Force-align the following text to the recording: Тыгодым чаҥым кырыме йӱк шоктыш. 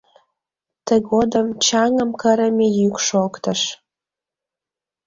Тыгодым 0.85 1.47
чаҥым 1.65 2.11
кырыме 2.21 2.67
йӱк 2.77 2.95
шоктыш. 3.07 3.61